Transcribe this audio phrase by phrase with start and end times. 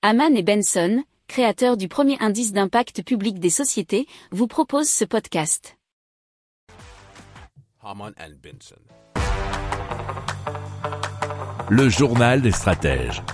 [0.00, 5.76] Haman et Benson, créateurs du premier indice d'impact public des sociétés, vous proposent ce podcast.
[7.82, 8.76] Haman and Benson.
[11.68, 13.24] Le journal des stratèges.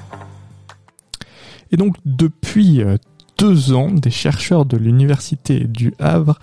[1.70, 2.96] Et donc depuis euh,
[3.36, 6.38] deux ans, des chercheurs de l'université du Havre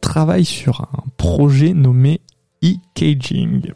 [0.00, 2.22] travaillent sur un projet nommé
[2.64, 3.70] e-caging.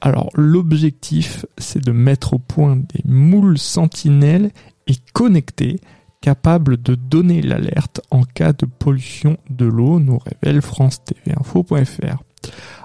[0.00, 4.52] Alors l'objectif, c'est de mettre au point des moules sentinelles
[4.86, 5.80] et connectés
[6.20, 12.22] capables de donner l'alerte en cas de pollution de l'eau, nous révèle France TV Info.fr.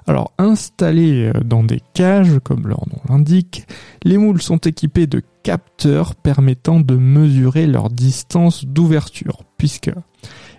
[0.06, 3.68] Alors installés euh, dans des cages, comme leur nom l'indique,
[4.04, 9.92] les moules sont équipés de capteurs permettant de mesurer leur distance d'ouverture, puisque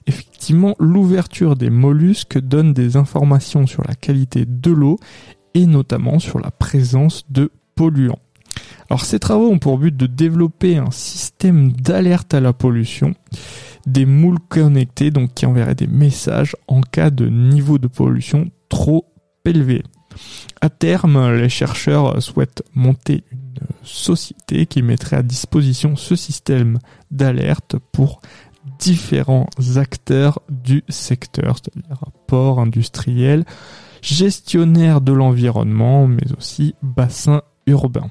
[0.07, 4.99] effectivement l'ouverture des mollusques donne des informations sur la qualité de l'eau
[5.55, 8.21] et notamment sur la présence de polluants.
[8.91, 13.15] Alors ces travaux ont pour but de développer un système d'alerte à la pollution,
[13.87, 19.13] des moules connectés donc qui enverraient des messages en cas de niveau de pollution trop
[19.45, 19.83] élevé.
[20.61, 26.79] À terme, les chercheurs souhaitent monter une société qui mettrait à disposition ce système
[27.11, 28.21] d'alerte pour
[28.79, 33.45] différents acteurs du secteur, c'est-à-dire ports industriels,
[34.03, 38.11] gestionnaires de l'environnement, mais aussi bassins urbains.